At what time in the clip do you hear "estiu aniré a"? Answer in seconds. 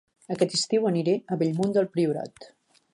0.57-1.39